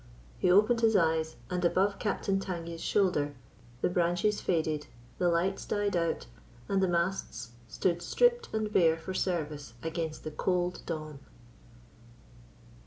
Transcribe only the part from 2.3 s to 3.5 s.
Tangye's shoulder